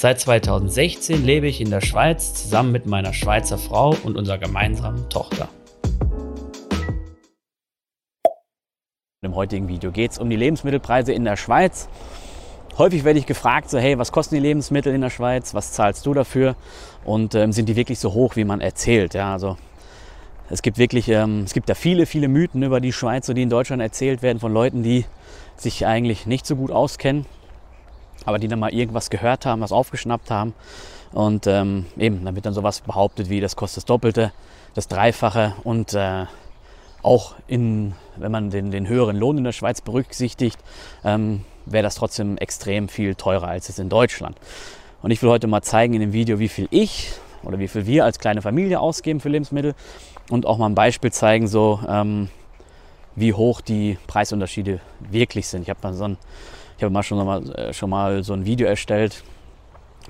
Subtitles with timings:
[0.00, 5.08] Seit 2016 lebe ich in der Schweiz zusammen mit meiner Schweizer Frau und unserer gemeinsamen
[5.08, 5.48] Tochter.
[9.22, 11.88] Im heutigen Video geht es um die Lebensmittelpreise in der Schweiz.
[12.78, 15.52] Häufig werde ich gefragt, so hey, was kosten die Lebensmittel in der Schweiz?
[15.52, 16.54] Was zahlst du dafür?
[17.04, 19.14] Und ähm, sind die wirklich so hoch, wie man erzählt?
[19.14, 19.56] Ja, also
[20.48, 23.50] es gibt wirklich, ähm, es gibt da viele, viele Mythen über die Schweiz, die in
[23.50, 25.06] Deutschland erzählt werden von Leuten, die
[25.56, 27.26] sich eigentlich nicht so gut auskennen,
[28.24, 30.54] aber die dann mal irgendwas gehört haben, was aufgeschnappt haben.
[31.12, 34.32] Und ähm, eben, dann wird dann sowas behauptet wie, das kostet das Doppelte,
[34.74, 36.26] das Dreifache und äh,
[37.02, 40.58] auch in, wenn man den, den höheren Lohn in der Schweiz berücksichtigt,
[41.04, 44.36] ähm, wäre das trotzdem extrem viel teurer als es in Deutschland.
[45.02, 47.86] Und ich will heute mal zeigen in dem Video, wie viel ich oder wie viel
[47.86, 49.74] wir als kleine Familie ausgeben für Lebensmittel
[50.30, 52.28] und auch mal ein Beispiel zeigen, so ähm,
[53.14, 55.62] wie hoch die Preisunterschiede wirklich sind.
[55.62, 56.18] Ich habe mal, so ein,
[56.78, 59.24] ich hab mal, schon, mal äh, schon mal so ein Video erstellt,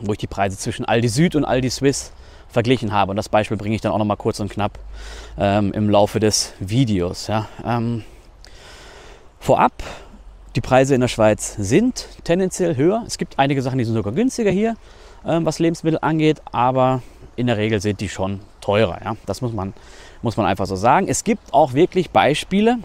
[0.01, 2.13] wo ich die Preise zwischen Aldi Süd und Aldi Swiss
[2.49, 3.11] verglichen habe.
[3.11, 4.79] Und das Beispiel bringe ich dann auch noch mal kurz und knapp
[5.39, 7.27] ähm, im Laufe des Videos.
[7.27, 7.49] Ja.
[7.65, 8.05] Ähm,
[9.41, 9.73] vorab,
[10.57, 13.03] die Preise in der Schweiz sind tendenziell höher.
[13.07, 14.77] Es gibt einige Sachen, die sind sogar günstiger hier,
[15.27, 17.03] ähm, was Lebensmittel angeht, aber
[17.37, 18.99] in der Regel sind die schon teurer.
[19.03, 19.17] Ja.
[19.25, 19.73] Das muss man,
[20.21, 21.09] muss man einfach so sagen.
[21.09, 22.79] Es gibt auch wirklich Beispiele,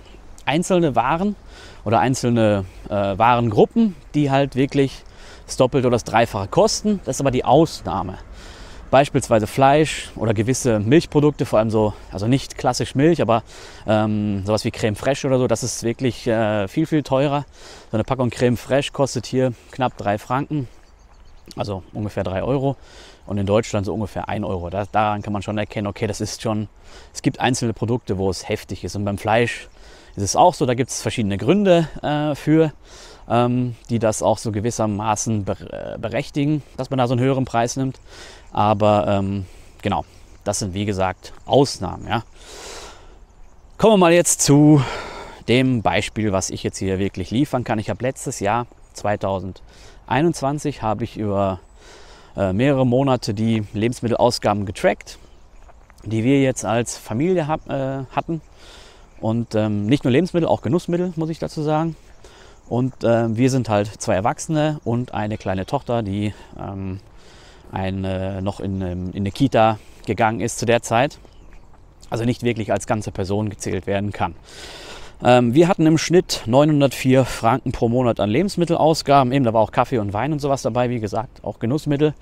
[0.46, 1.36] einzelne Waren
[1.84, 5.04] oder einzelne äh, Warengruppen, die halt wirklich
[5.46, 7.00] das Doppelte oder das Dreifache kosten.
[7.06, 8.18] Das ist aber die Ausnahme.
[8.92, 13.42] Beispielsweise Fleisch oder gewisse Milchprodukte, vor allem so, also nicht klassisch Milch, aber
[13.88, 17.46] ähm, sowas wie Creme Fraiche oder so, das ist wirklich äh, viel, viel teurer.
[17.90, 20.68] So eine Packung Creme Fraiche kostet hier knapp drei Franken,
[21.56, 22.76] also ungefähr drei Euro.
[23.26, 24.70] Und in Deutschland so ungefähr ein Euro.
[24.70, 26.68] Da, daran kann man schon erkennen, okay, das ist schon,
[27.14, 28.96] es gibt einzelne Produkte, wo es heftig ist.
[28.96, 29.70] Und beim Fleisch
[30.16, 32.72] ist es auch so, da gibt es verschiedene Gründe äh, für,
[33.30, 37.76] ähm, die das auch so gewissermaßen äh, berechtigen, dass man da so einen höheren Preis
[37.78, 38.00] nimmt.
[38.52, 39.46] Aber ähm,
[39.82, 40.06] genau,
[40.44, 42.08] das sind wie gesagt Ausnahmen.
[42.08, 42.24] Ja.
[43.78, 44.84] Kommen wir mal jetzt zu
[45.48, 47.80] dem Beispiel, was ich jetzt hier wirklich liefern kann.
[47.80, 51.60] Ich habe letztes Jahr, 2021, habe ich über
[52.38, 55.18] äh, mehrere Monate die Lebensmittelausgaben getrackt,
[56.04, 58.42] die wir jetzt als Familie hab, äh, hatten.
[59.24, 61.96] Und ähm, nicht nur Lebensmittel, auch Genussmittel, muss ich dazu sagen.
[62.68, 67.00] Und äh, wir sind halt zwei Erwachsene und eine kleine Tochter, die ähm,
[67.72, 71.20] eine, noch in, ähm, in eine Kita gegangen ist zu der Zeit.
[72.10, 74.36] Also nicht wirklich als ganze Person gezählt werden kann.
[75.24, 79.32] Ähm, wir hatten im Schnitt 904 Franken pro Monat an Lebensmittelausgaben.
[79.32, 82.14] Eben, da war auch Kaffee und Wein und sowas dabei, wie gesagt, auch Genussmittel.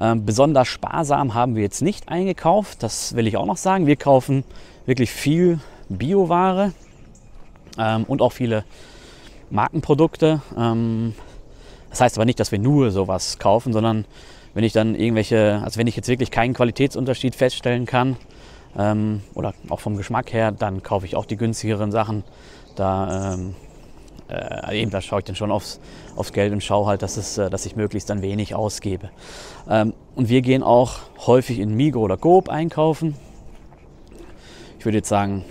[0.00, 3.86] Ähm, besonders sparsam haben wir jetzt nicht eingekauft, das will ich auch noch sagen.
[3.86, 4.42] Wir kaufen
[4.84, 6.72] wirklich viel Bioware
[7.78, 8.64] ähm, und auch viele
[9.50, 10.40] Markenprodukte.
[10.56, 11.14] Ähm,
[11.90, 14.06] das heißt aber nicht, dass wir nur sowas kaufen, sondern
[14.54, 18.16] wenn ich dann irgendwelche, also wenn ich jetzt wirklich keinen Qualitätsunterschied feststellen kann
[18.76, 22.24] ähm, oder auch vom Geschmack her, dann kaufe ich auch die günstigeren Sachen.
[22.76, 23.54] Da, ähm,
[24.28, 25.80] äh, eben, da schaue ich dann schon aufs,
[26.16, 29.10] aufs Geld und schaue halt, dass, es, äh, dass ich möglichst dann wenig ausgebe.
[29.68, 33.16] Ähm, und wir gehen auch häufig in Migro oder Coop einkaufen.
[34.78, 35.44] Ich würde jetzt sagen,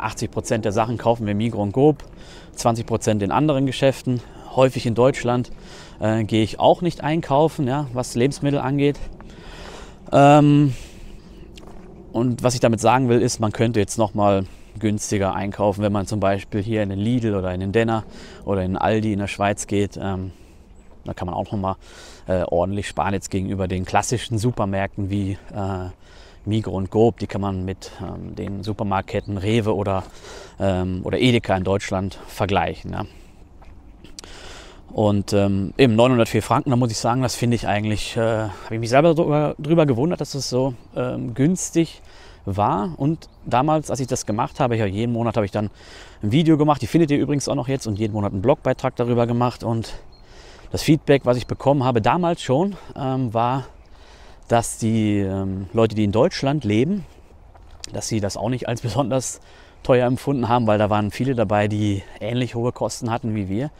[0.00, 2.04] 80 Prozent der Sachen kaufen wir Migro und Coop,
[2.54, 4.20] 20 Prozent in anderen Geschäften.
[4.54, 5.50] Häufig in Deutschland
[6.00, 8.98] äh, gehe ich auch nicht einkaufen, ja, was Lebensmittel angeht.
[10.12, 10.74] Ähm,
[12.12, 14.46] und was ich damit sagen will, ist, man könnte jetzt noch mal
[14.78, 18.04] günstiger einkaufen, wenn man zum Beispiel hier in den Lidl oder in den Denner
[18.44, 19.98] oder in den Aldi in der Schweiz geht.
[20.00, 20.32] Ähm,
[21.04, 21.76] da kann man auch noch mal
[22.26, 25.90] äh, ordentlich sparen jetzt gegenüber den klassischen Supermärkten wie äh,
[26.46, 30.04] Migro und Gob, die kann man mit ähm, den Supermarktketten Rewe oder,
[30.58, 32.92] ähm, oder Edeka in Deutschland vergleichen.
[32.92, 33.04] Ja.
[34.92, 38.74] Und ähm, eben 904 Franken, da muss ich sagen, das finde ich eigentlich, äh, habe
[38.74, 42.00] ich mich selber drüber, drüber gewundert, dass es so ähm, günstig
[42.44, 42.94] war.
[42.96, 45.70] Und damals, als ich das gemacht habe, ja, jeden Monat habe ich dann
[46.22, 48.94] ein Video gemacht, die findet ihr übrigens auch noch jetzt und jeden Monat einen Blogbeitrag
[48.94, 49.64] darüber gemacht.
[49.64, 49.94] Und
[50.70, 53.66] das Feedback, was ich bekommen habe damals schon, ähm, war,
[54.48, 57.04] dass die ähm, Leute, die in Deutschland leben,
[57.92, 59.40] dass sie das auch nicht als besonders
[59.82, 63.70] teuer empfunden haben, weil da waren viele dabei, die ähnlich hohe Kosten hatten wie wir.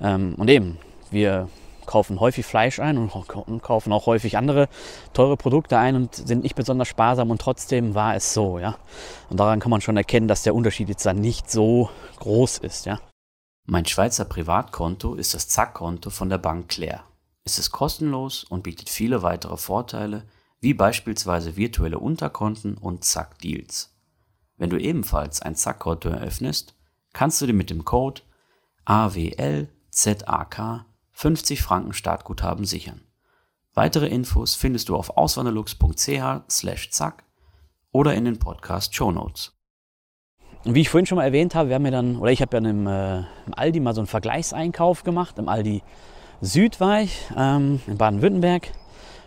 [0.00, 0.78] Ähm, und eben,
[1.10, 1.48] wir
[1.86, 4.68] kaufen häufig Fleisch ein und kaufen auch häufig andere
[5.12, 8.76] teure Produkte ein und sind nicht besonders sparsam und trotzdem war es so, ja.
[9.30, 11.88] Und daran kann man schon erkennen, dass der Unterschied jetzt dann nicht so
[12.18, 12.98] groß ist, ja.
[13.66, 17.02] Mein Schweizer Privatkonto ist das Zack-Konto von der Bank Claire.
[17.46, 20.24] Es ist kostenlos und bietet viele weitere Vorteile,
[20.60, 23.94] wie beispielsweise virtuelle Unterkonten und Zack-Deals.
[24.56, 26.74] Wenn du ebenfalls ein Zack-Konto eröffnest,
[27.12, 28.22] kannst du dir mit dem Code
[28.84, 33.02] AWLZAK 50 Franken Startguthaben sichern.
[33.74, 37.22] Weitere Infos findest du auf auswanderlux.ch/zack
[37.92, 39.52] oder in den Podcast Show Notes.
[40.64, 42.64] Wie ich vorhin schon mal erwähnt habe, wir haben ja dann, oder ich habe ja
[42.68, 45.38] im, äh, im Aldi mal so einen Vergleichseinkauf gemacht.
[45.38, 45.84] Im Aldi
[46.40, 48.70] Süd war ich, ähm, in Baden-Württemberg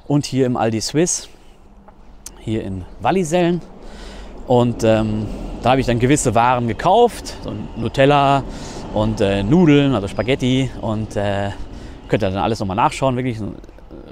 [0.07, 1.29] und hier im Aldi Swiss,
[2.39, 3.61] hier in Wallisellen.
[4.47, 5.25] Und ähm,
[5.61, 8.43] da habe ich dann gewisse Waren gekauft, so Nutella
[8.93, 11.51] und äh, Nudeln, also Spaghetti und äh,
[12.07, 13.43] könnt ihr dann alles nochmal nachschauen, wirklich äh,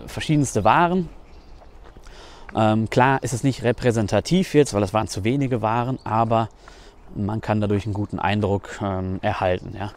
[0.07, 1.09] verschiedenste Waren.
[2.55, 6.49] Ähm, klar ist es nicht repräsentativ jetzt, weil das waren zu wenige Waren, aber
[7.15, 9.75] man kann dadurch einen guten Eindruck ähm, erhalten.
[9.77, 9.91] Ja.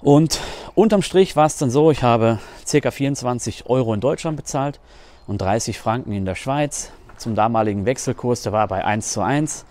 [0.00, 0.40] Und
[0.74, 2.38] unterm Strich war es dann so, ich habe
[2.70, 2.90] ca.
[2.90, 4.80] 24 Euro in Deutschland bezahlt
[5.26, 6.92] und 30 Franken in der Schweiz.
[7.16, 9.64] Zum damaligen Wechselkurs, der war bei 1 zu 1.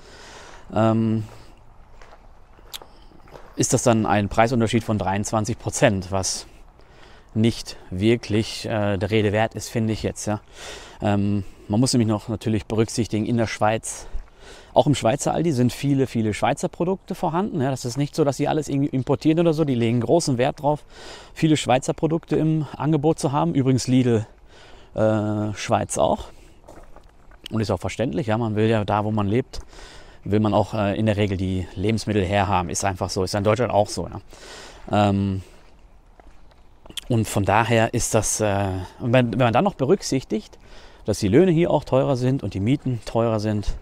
[0.73, 1.23] Ähm,
[3.55, 6.45] ist das dann ein Preisunterschied von 23 Prozent, was
[7.33, 10.25] nicht wirklich äh, der Rede wert ist, finde ich jetzt.
[10.25, 10.41] Ja.
[11.01, 14.07] Ähm, man muss nämlich noch natürlich berücksichtigen, in der Schweiz
[14.73, 17.61] auch im Schweizer Aldi sind viele, viele Schweizer Produkte vorhanden.
[17.61, 19.63] Ja, das ist nicht so, dass sie alles irgendwie importieren oder so.
[19.63, 20.85] Die legen großen Wert drauf,
[21.33, 23.55] viele Schweizer Produkte im Angebot zu haben.
[23.55, 24.25] Übrigens Lidl
[24.95, 26.25] äh, Schweiz auch.
[27.51, 28.27] Und ist auch verständlich.
[28.27, 29.59] Ja, man will ja da, wo man lebt,
[30.23, 32.69] will man auch äh, in der Regel die Lebensmittel herhaben.
[32.69, 33.23] Ist einfach so.
[33.23, 34.07] Ist in Deutschland auch so.
[34.07, 35.09] Ja.
[35.09, 35.41] Ähm,
[37.09, 38.67] und von daher ist das, äh,
[38.99, 40.57] wenn, wenn man dann noch berücksichtigt,
[41.05, 43.77] dass die Löhne hier auch teurer sind und die Mieten teurer sind,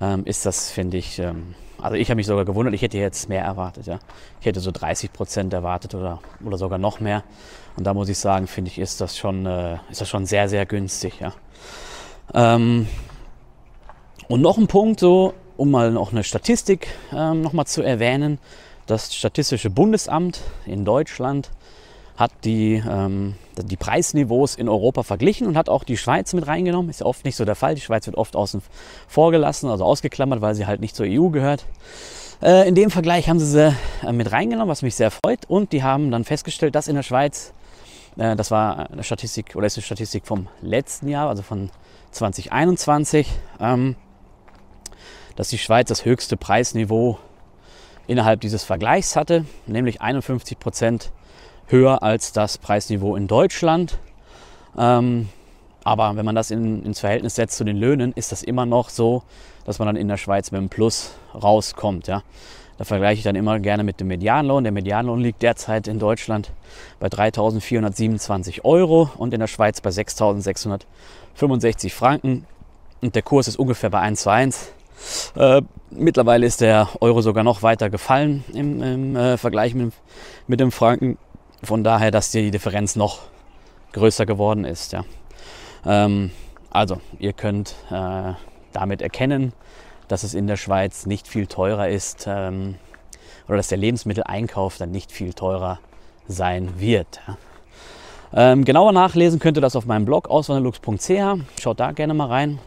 [0.00, 3.28] ähm, ist das, finde ich, ähm, also ich habe mich sogar gewundert, ich hätte jetzt
[3.28, 3.86] mehr erwartet.
[3.86, 3.98] Ja.
[4.40, 7.24] Ich hätte so 30 Prozent erwartet oder, oder sogar noch mehr.
[7.76, 10.48] Und da muss ich sagen, finde ich, ist das schon, äh, ist das schon sehr,
[10.48, 11.20] sehr günstig.
[11.20, 11.32] Ja.
[12.34, 12.86] Ähm,
[14.28, 18.38] und noch ein Punkt, so, um mal noch eine Statistik ähm, noch mal zu erwähnen.
[18.86, 21.50] Das Statistische Bundesamt in Deutschland
[22.20, 26.90] hat die, ähm, die Preisniveaus in Europa verglichen und hat auch die Schweiz mit reingenommen.
[26.90, 27.74] Ist ja oft nicht so der Fall.
[27.74, 28.60] Die Schweiz wird oft außen
[29.08, 31.64] vor gelassen, also ausgeklammert, weil sie halt nicht zur EU gehört.
[32.42, 33.74] Äh, in dem Vergleich haben sie sie
[34.06, 35.46] äh, mit reingenommen, was mich sehr freut.
[35.48, 37.54] Und die haben dann festgestellt, dass in der Schweiz,
[38.18, 41.70] äh, das war eine Statistik oder ist eine Statistik vom letzten Jahr, also von
[42.10, 43.28] 2021,
[43.60, 43.96] ähm,
[45.36, 47.18] dass die Schweiz das höchste Preisniveau
[48.06, 51.12] innerhalb dieses Vergleichs hatte, nämlich 51 Prozent
[51.70, 53.98] höher als das Preisniveau in Deutschland.
[54.78, 55.28] Ähm,
[55.84, 58.90] aber wenn man das in, ins Verhältnis setzt zu den Löhnen, ist das immer noch
[58.90, 59.22] so,
[59.64, 62.06] dass man dann in der Schweiz mit einem Plus rauskommt.
[62.06, 62.22] Ja.
[62.78, 64.64] Da vergleiche ich dann immer gerne mit dem Medianlohn.
[64.64, 66.50] Der Medianlohn liegt derzeit in Deutschland
[66.98, 72.46] bei 3.427 Euro und in der Schweiz bei 6.665 Franken.
[73.02, 74.72] Und der Kurs ist ungefähr bei 1 zu 1.
[75.34, 79.92] Äh, mittlerweile ist der Euro sogar noch weiter gefallen im, im äh, Vergleich mit,
[80.46, 81.18] mit dem Franken.
[81.62, 83.20] Von daher, dass die Differenz noch
[83.92, 84.92] größer geworden ist.
[84.92, 85.04] Ja.
[85.84, 86.30] Ähm,
[86.70, 88.32] also, ihr könnt äh,
[88.72, 89.52] damit erkennen,
[90.08, 92.76] dass es in der Schweiz nicht viel teurer ist ähm,
[93.46, 95.80] oder dass der Lebensmitteleinkauf dann nicht viel teurer
[96.26, 97.20] sein wird.
[97.26, 97.36] Ja.
[98.32, 101.60] Ähm, genauer nachlesen könnt ihr das auf meinem Blog auswanderlux.ch.
[101.60, 102.60] Schaut da gerne mal rein.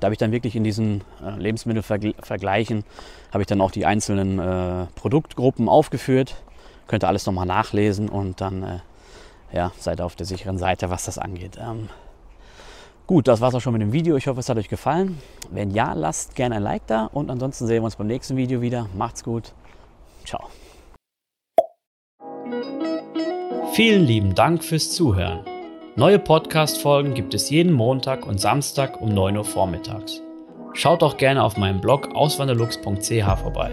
[0.00, 2.84] Da habe ich dann wirklich in diesen äh, Lebensmittelvergleichen
[3.30, 6.36] habe ich dann auch die einzelnen äh, Produktgruppen aufgeführt
[6.86, 8.78] Könnt ihr alles nochmal nachlesen und dann äh,
[9.52, 11.58] ja, seid auf der sicheren Seite, was das angeht.
[11.60, 11.88] Ähm,
[13.06, 14.16] gut, das war es auch schon mit dem Video.
[14.16, 15.18] Ich hoffe, es hat euch gefallen.
[15.50, 18.60] Wenn ja, lasst gerne ein Like da und ansonsten sehen wir uns beim nächsten Video
[18.60, 18.88] wieder.
[18.94, 19.52] Macht's gut.
[20.24, 20.48] Ciao.
[23.72, 25.40] Vielen lieben Dank fürs Zuhören.
[25.96, 30.22] Neue Podcast-Folgen gibt es jeden Montag und Samstag um 9 Uhr vormittags.
[30.74, 33.72] Schaut auch gerne auf meinem Blog auswanderlux.ch vorbei.